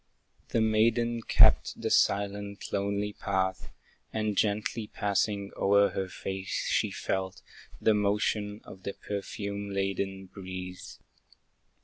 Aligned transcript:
The 0.49 0.61
maiden 0.61 1.21
kept 1.21 1.79
the 1.79 1.91
silent, 1.91 2.73
lonely 2.73 3.13
path, 3.13 3.69
And 4.11 4.35
gently 4.35 4.87
passing 4.87 5.51
o'er 5.55 5.89
her 5.89 6.07
face, 6.09 6.65
she 6.71 6.89
felt 6.89 7.43
The 7.79 7.93
motion 7.93 8.61
of 8.63 8.81
the 8.81 8.93
perfume 8.95 9.69
laden 9.69 10.25
breeze. 10.25 10.97